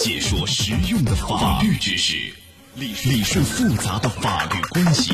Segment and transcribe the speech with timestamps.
[0.00, 2.16] 解说实用的法律知识，
[2.74, 5.12] 理理顺复杂的法律关系，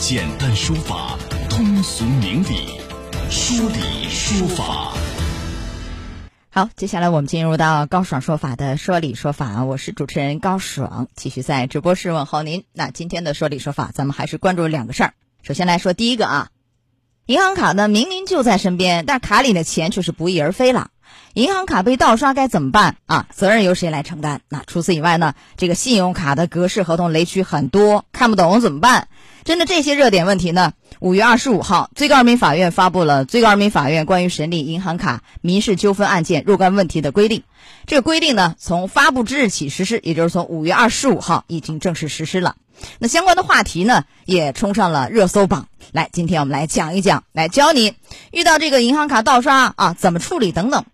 [0.00, 1.16] 简单说法，
[1.48, 2.80] 通俗明理，
[3.30, 4.92] 说理说法。
[6.50, 12.64] 好，接下来我们进入到高爽说法的说理说法，我是主持人高爽，继续在直播室问候您。
[12.72, 15.14] 那今天的说理说法，咱们还是关注两个事儿。
[15.44, 16.48] 首先来说第一个啊，
[17.26, 20.90] 银行卡呢明明就在身边，但卡里的钱却是不翼而飞了。
[21.34, 23.26] 银行卡被盗刷该怎么办啊？
[23.34, 24.38] 责任由谁来承担？
[24.48, 25.34] 那除此以外呢？
[25.56, 29.08] 这个信用卡的格式合同雷区很多，看不懂怎么办？
[29.42, 37.40] 针对这些热点问题呢，五月二十五号，最高人民法院发布了《最高人民法院关于审理银行卡民事纠纷案件若干问题的规定》。
[37.84, 42.54] 这个规定呢，从发布之日起实施，也就是从五月二十五号已经正式实施了。
[43.00, 45.66] 那相关的话题呢，也冲上了热搜榜。
[45.90, 47.94] 来，今天我们来讲一讲，来教你
[48.30, 50.84] 遇到这个银行卡盗刷啊，怎么处理等等。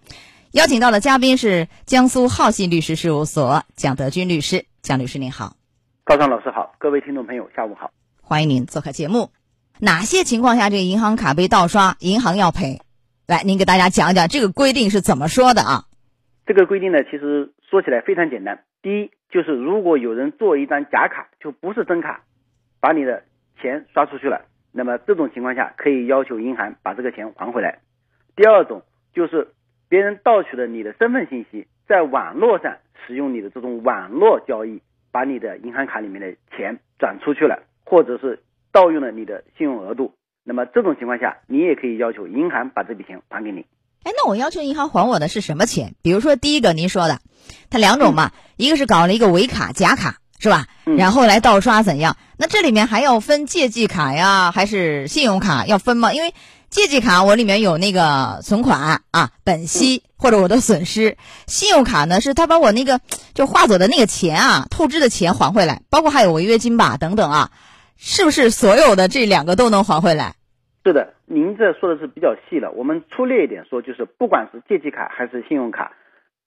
[0.53, 5.55] 邀请到的嘉宾是江苏浩信律师事务所蒋德军律师，蒋律师您好，
[6.03, 9.31] 高尚老师好，各位听众朋友下午好，欢迎您做客节目。
[9.79, 12.81] 哪些情况下这个银行卡被盗刷，银行要赔？
[13.29, 15.85] 来，您给大家讲一讲这个规定是怎么说的啊？
[16.47, 18.65] 这个规定呢，其实说起来非常简单。
[18.83, 22.25] 第一，就是如果有人做一张假卡，就不是真卡，
[22.81, 23.23] 把你的
[23.63, 27.79] 钱刷出去了，那么这种情况下可以要求银行把这个钱还回来。
[28.35, 28.83] 第二种
[29.15, 29.55] 就是。
[29.91, 43.67] 别人盗取了你的身份信息，在网络上使用你的这种网络交易，把你的银行卡里面的钱转出去了，或者是盗用了你的信用额度，那么这种情况下，你也可以要求银行把这笔钱还给你。
[44.05, 45.97] 哎，那我要求银行还我的是什么钱？
[46.03, 47.19] 比如说第一个您说的，
[47.69, 50.67] 它两种嘛，一个是搞了一个伪卡假卡，是吧？
[50.85, 52.17] 然后来盗刷怎样？
[52.39, 56.15] 那这里面还要分借记卡呀，还是信用卡要分吗？
[56.15, 56.33] 因为
[56.71, 61.17] 借记卡我里面有那个存款啊，本息或者我的损失；
[61.49, 63.01] 信用卡呢是他把我那个
[63.35, 67.51] 就划走的那个钱啊，透支的钱还回来，包括还有违约金吧等等啊，
[67.97, 70.37] 是不是所有的这两个都能还回来？
[70.85, 72.71] 是的，您这说的是比较细了。
[72.71, 75.91] 我们粗略一点说，就是不管是借记卡还是信用卡，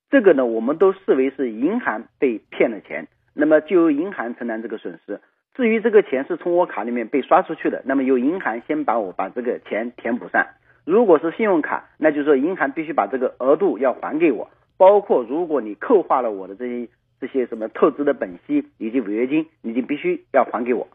[0.09, 5.19] 这个呢我们都视为是银行被骗了钱，那么就由银行承担这个损失。
[5.55, 10.47] 至于这个钱是从我卡里面被刷出去的，那么由银行先把我把这个钱填补上。
[10.83, 16.89] 如果是信用卡，那就是说银行必须把这个额度要还给我，包括如果你扣划了我的这些
[17.21, 20.87] 这些什么透支的本息以及违约金，你就必须要还给我。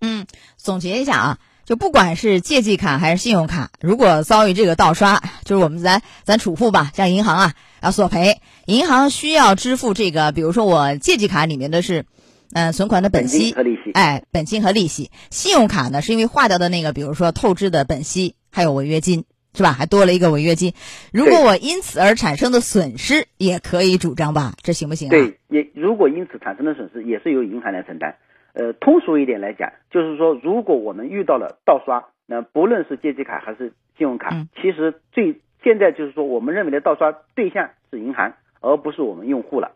[0.00, 0.26] 嗯，
[0.56, 7.52] 总结一下啊，就不管是借记卡还是信用卡，如果遭遇这个盗刷，就是我们咱咱储户吧，像银行啊
[7.82, 12.06] 要索赔，银行需要支付这个，比如说我借记卡里面的是。
[12.54, 15.10] 嗯，存款的本息和利息，哎，本金和利息。
[15.30, 19.72] 信用卡呢，是因为划掉的那个，比如说透支的本息，还有违约金，是吧？
[19.72, 20.72] 还多了一个违约金。
[21.12, 24.54] 如果我因此而产生的损失，也可以主张吧？
[24.62, 25.10] 这行不行啊？
[25.10, 28.16] 对，也如果因此产生的损失，也是由银行来承担。
[28.54, 39.72] 呃，通俗一点来讲，就是说，如果我们遇到了盗刷，那不论是借记卡还是信用卡，其实最现在就是说，我们认为的盗刷对象是银行，而不是我们用户了。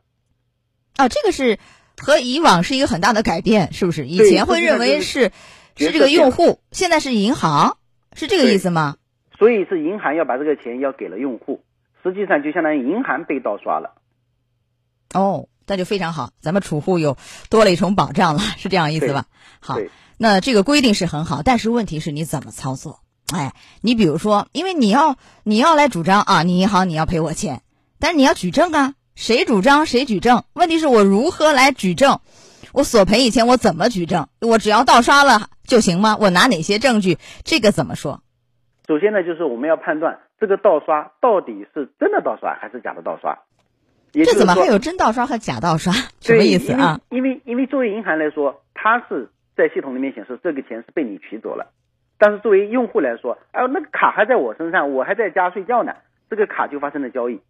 [0.96, 1.58] 啊，这个是。
[2.00, 4.06] 和以往是一个很大的改变，是不是？
[4.06, 5.32] 以前会认为是
[5.76, 7.76] 是这个用户，现在是银行，
[8.14, 8.96] 是这个意思吗？
[9.38, 11.64] 所以是银行要把这个钱要给了用户，
[12.02, 13.94] 实际上就相当于银行被盗刷了。
[15.14, 17.16] 哦，那就非常好，咱们储户有
[17.50, 19.26] 多了一重保障了，是这样意思吧？
[19.60, 19.78] 好，
[20.16, 23.00] 那这个规定是很好，但是问题是你怎么操作？
[23.32, 27.62] 哎，你比如说，因为你要你要来主张啊，你银行你要赔我钱，
[27.98, 28.94] 但是你要举证啊。
[29.14, 30.44] 谁主张谁举证？
[30.54, 32.20] 问题是我如何来举证？
[32.72, 34.28] 我索赔以前我怎么举证？
[34.40, 36.16] 我只要盗刷了就行吗？
[36.18, 37.18] 我拿哪些证据？
[37.44, 38.22] 这个怎么说？
[38.88, 43.38] 首先呢，就是我们要判断这个盗刷到底是真的盗刷还是假的盗刷。
[44.12, 45.92] 这怎么还有真盗刷和假盗刷？
[46.20, 47.00] 什么意思啊？
[47.10, 51.70] 因为因为作为银行来说，它是在系统里面显示这个钱是被你取走了，
[52.18, 55.92] 但是作为用户来说，哎，那个卡还在我身上，我还在家睡觉呢，
[56.28, 57.40] 这个卡就发生了交易。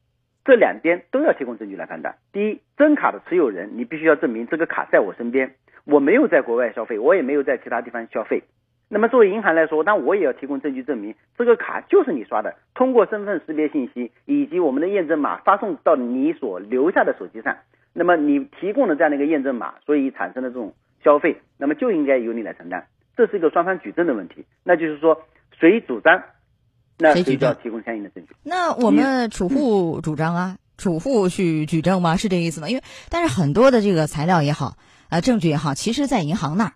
[0.45, 2.17] 这两边都要提供证据来判断。
[2.33, 5.55] 第一，真卡的持有人，你必须要证明这个卡在我身边，
[5.85, 8.43] 我没有在国外消费，我也没有在其他地方消费。
[8.89, 17.57] 那么作为银行来说，那我也要提供证据证明这个卡就是你刷的，通过身份识别信息以及我们的验证码发送到你所留下的手机上。
[17.95, 20.75] 那么你提供的这样的一个验证码，所以产生的这种
[21.05, 22.85] 消费，那么就应该由你来承担。
[23.17, 25.23] 这是一个双方举证的问题，那就是说
[25.59, 26.23] 谁主张。
[27.03, 28.35] 那谁就要提供相应的证据？
[28.45, 32.17] 那我们储户主张啊，储户去举证吗？
[32.17, 32.69] 是这个意思吗？
[32.69, 34.77] 因为但是很多的这个材料也好
[35.09, 36.73] 呃，证据也好，其实在银行那儿，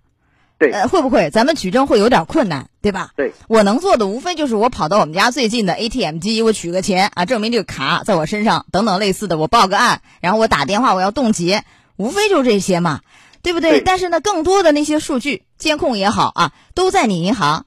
[0.58, 3.12] 对呃，会不会咱们举证会有点困难，对吧？
[3.17, 11.64] 对，我能做的无非就是我跑到我们家最近的 ATM 机，我取个钱啊，证明这个卡在我身上，等等类似的，我报个案，然后我打电话我要冻结，
[11.96, 13.00] 无非就这些嘛，
[13.43, 13.79] 对不对？
[13.79, 17.64] 对但是呢，更多的那些数据监控也好啊，都在你银行。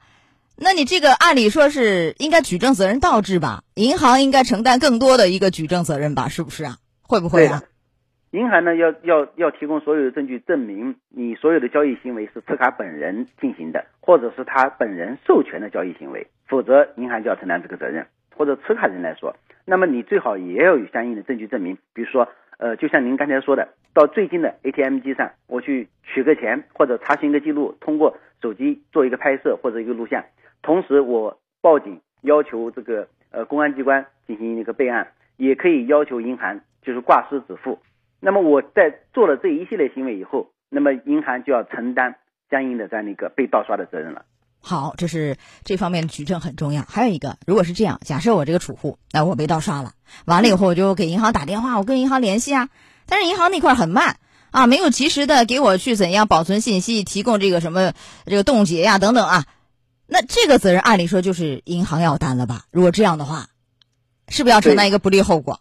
[0.61, 3.63] 那你这个按理说是应该举证责任倒置吧？
[3.75, 6.27] 银行应该承担更多的一个举证责任吧？
[6.27, 6.75] 是不是啊？
[7.01, 7.63] 会不会啊？
[8.31, 18.05] 银行呢要要要提供所有的证据，证明你所有的交易行为是持卡本人进行的，或者是他本人授权的交易行为，否则银行就要承担这个责任。
[18.35, 19.35] 或者持卡人来说，
[19.65, 30.23] 那么你最好也要有相应的证据证明，比如说，呃，就像您刚才说的，到最近的 ATM 机上，我去取个钱或者查询个记录，通过手机做一个拍摄或者一个录像，
[30.61, 35.07] 同时我报警要求这个呃公安机关进行一个备案，
[35.37, 37.79] 也可以要求银行就是挂失止付。
[38.19, 42.15] 那么我在做了这一系列行为以后，那么银行就要承担
[42.49, 44.25] 相应的在那个被盗刷的责任了。
[44.61, 46.81] 好，这是这方面的举证很重要。
[46.81, 49.93] 还有一个，如果是这样，假设我这个储户，那我被盗刷了，
[50.25, 52.67] 完了以后我就给银行打电话，我跟银行联系啊，
[53.09, 54.17] 但是银行那块儿很慢
[54.51, 57.93] 啊，没有及时的给我去怎样保存信息，提供这个什么
[58.25, 59.45] 这个冻结呀等等啊，
[60.07, 62.65] 那这个责任按理说就是银行要担了吧？
[62.71, 63.47] 如果这样的话，
[64.27, 65.59] 是不是要承担一个不利后果，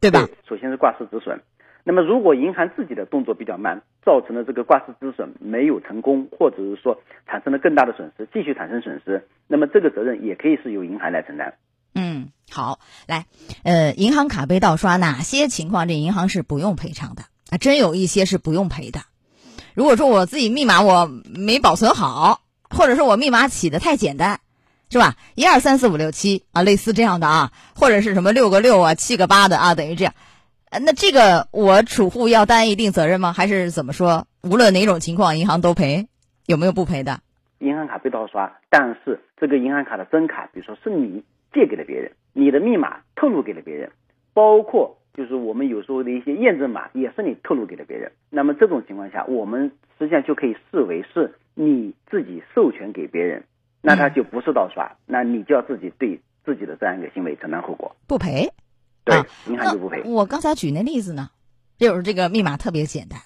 [0.00, 0.28] 对吧？
[0.48, 1.42] 首先是挂失止损。
[1.86, 11.54] 那么，如果银行自己的动作比较慢，造成了这个挂失止损没有成功，或者是说产生了更大的损失，继续产生损失，那么这个责任也可以是由银行来承担。
[11.94, 12.78] 嗯，好，
[13.08, 13.26] 来，
[13.64, 17.24] 呃，银行卡被盗刷，哪些情况这银行是不用赔偿的？
[17.50, 19.00] 啊，真有一些是不用赔的。
[19.74, 24.38] 如果说我自己密码我没保存好，或者说我密码起的太简单，
[24.88, 25.16] 是吧？
[25.34, 30.14] 一二三四五六七啊，类似这样的啊，或者是什么六个六啊，七个八的啊，等于这样。
[30.70, 33.32] 那这个我储户要担一定责任吗？
[33.32, 34.28] 还是怎么说？
[34.42, 36.06] 无论哪种情况，银行都赔，
[36.46, 37.18] 有没有不赔的？
[37.58, 43.90] 银行卡被盗刷，但是这个银行卡的真卡，比如说是你借给了别人，你的密码透露给了别人，
[44.34, 48.12] 包括就是我们有时候的一些验证码也是你透露给了别人。
[48.28, 53.44] 那么这种情况下，我们实际上就可以视为是你自己授权给别人，
[53.80, 57.96] 那他就不是盗刷，那你就要自己对自己的这样一个行为承担后果。
[58.06, 58.48] 不赔。
[59.04, 60.02] 对啊，银行就不赔。
[60.04, 61.28] 我刚才举那例子呢，
[61.76, 63.20] 就是这个密码特别简单，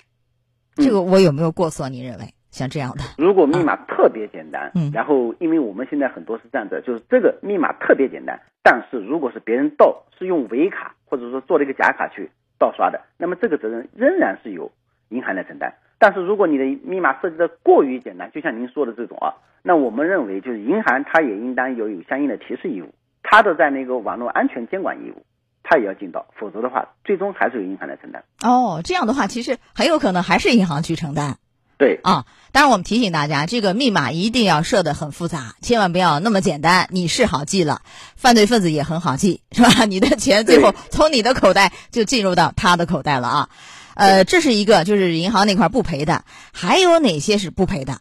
[0.77, 1.89] 嗯这个我有没有过错？
[1.89, 3.05] 你认为像这样的？
[3.17, 14.71] 如果密码特别简单，嗯然后因为我们现在很多是这样的，就是这个密码特别简单，但是如果是别人盗，是用伪卡或者说做了一个假卡去盗刷的，那么这个责任仍然是由
[15.11, 15.75] 银行来承担。
[15.99, 25.23] 但是如果你的密码设计的过于简单，就像您说的这种啊，那我们认为就是银行它也应当有有相应的提示义务，它的在那个网络安全监管义务，
[25.65, 28.23] 它也要尽到，否则的话，最终还是由银行来承担。
[28.45, 31.37] 哦，这样的话，其实很有可能还是银行去承担
[31.79, 32.27] 对，啊。
[32.51, 36.89] 当然，我们提醒大家，这个密码一定要设的很复杂，千万不要那么简单。
[36.91, 37.83] 你是好记了，
[38.17, 39.85] 犯罪分子也很好记，是吧？
[39.87, 43.49] 你的钱最后从你的口袋就进入到他的口袋了啊。
[43.95, 47.99] 呃，这是一个，就是银行那块不赔的，还有哪些是不赔的？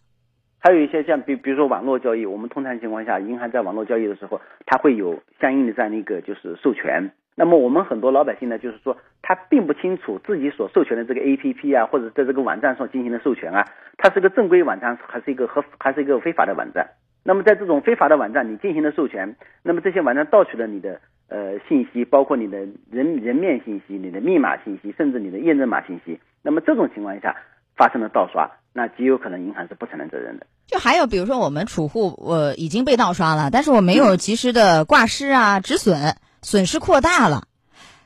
[0.59, 7.11] 还有一些像比比如说网络交易，我们通常情况下，银行在网络交易的时候，它会有相应的这样的一个就是授权。
[7.39, 13.63] 那么我们很多老百姓呢，就是说他并不清楚自己所授权的这个 APP 啊，或者在这个网站上进行的授权啊，
[13.95, 16.89] 它是个正规网站还是一个合还是一个非法的网站？
[17.23, 20.99] 那么在这种非法的网站你进行了授权，那么这些网站盗取了你的
[21.29, 22.57] 呃信息，包括你的
[22.89, 26.19] 人人面信息、你的密码信息，甚至你的验证码信息。
[26.41, 27.35] 那么这种情况下
[27.75, 30.47] 发生了盗刷，那极有可能银行是不承担责任的。
[30.65, 37.47] 就还有比如说我们储户我已经被盗刷了，但是我没有及时的挂失啊止损，损失扩大了。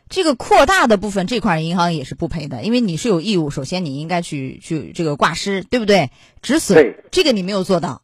[0.09, 6.09] 这个扩大的部分这块银行也是不赔的，因为你是有义务，首先你应该去去这个挂失，对不对？
[6.41, 8.01] 止损对，这个你没有做到，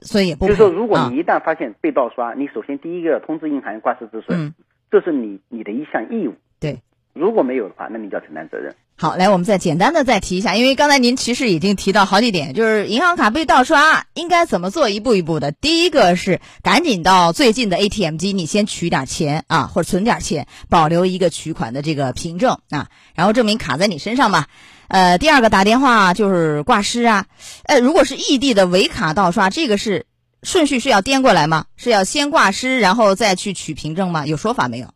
[0.00, 0.48] 所以也不赔。
[0.48, 4.54] 就是说，如果啊你一旦发现被盗刷，你首先第一个通知银行挂失止损，嗯
[4.90, 6.34] 这是你你的一项义务。
[6.58, 6.80] 对，
[7.12, 8.74] 如果没有的话，那你就要承担责任。
[8.96, 15.50] 好，来，我们再简单的再提一下，因为刚才您其实已经提到好几点，就是银行卡被盗刷应该怎么做，一步一步的。
[15.50, 22.86] 第一个是赶紧到最近的 ATM 机，你先取点钱啊，或者存点钱，保留一个取款的这个凭证啊，
[23.16, 24.46] 然后证明卡在你身上嘛。
[24.86, 27.26] 呃，第二个打电话就是挂失啊，
[27.64, 30.06] 呃，如果是异地的伪卡盗刷，这个是
[30.44, 31.64] 顺序是要颠过来吗？
[31.76, 34.24] 是要先挂失，然后再去取凭证吗？
[34.24, 34.94] 有说法没有？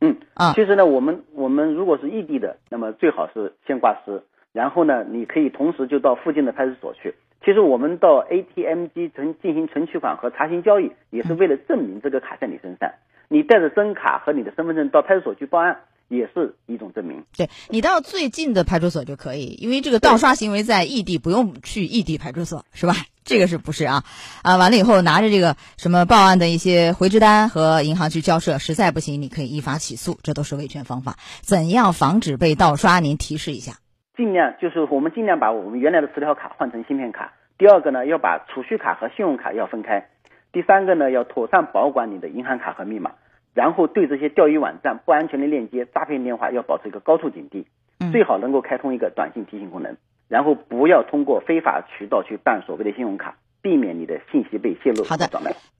[0.00, 7.14] 嗯啊其实呢，我们我们如果是异地的，那么最好是先挂失，然后呢，你可以同时就到附近的派出所去。
[7.44, 12.90] 其实我们到 ATM 机存进行存取款和查询交易，也是为了证明这个卡在你身上。
[13.28, 17.24] 你带着真卡和你的身份证到派出所去报案，也是一种证明。
[17.36, 22.94] 对你到最近的派出所就可以，因为这个盗刷行为在异地不用去异地派出所，是吧？
[23.24, 24.02] 这个是不是啊？
[24.42, 31.14] 啊，完了以后拿着这个什么报案的一些回执单和银行去交涉，实在不行你可以依法起诉，这都是维权方法。
[31.42, 32.98] 怎样防止被盗刷？
[32.98, 33.74] 您提示一下。
[34.16, 37.32] 尽量就是我们尽量把我们原来的磁条卡换成芯片卡。
[37.56, 40.08] 第二个呢，要把储蓄卡和信用卡要分开。
[40.50, 43.12] 第三个呢，要妥善保管你的银行卡和密码。
[43.54, 47.64] 然后对这些钓鱼网站、不安全的链接、诈骗电话要保持一个高度警惕，
[48.12, 49.96] 最好能够开通一个短信提醒功能。
[50.28, 55.02] 然后不要通过非法渠道去办所谓的信用卡，避免你的信息被泄露。
[55.02, 55.28] 好的，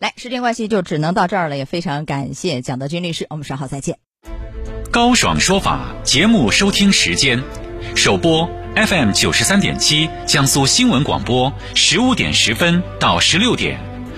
[0.00, 3.99] 来，时间关系就只能到这儿了，也非常感谢蒋德军律师，我们稍后再见。
[4.93, 7.39] 高爽说法节目收听时间，
[7.95, 13.89] 首播 FM 九十三点七，江苏新闻广播十五点十分到十六点。